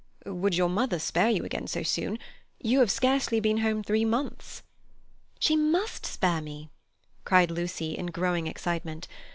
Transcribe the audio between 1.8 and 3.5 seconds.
soon? You have scarcely